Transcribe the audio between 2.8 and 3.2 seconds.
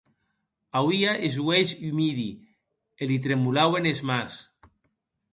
e li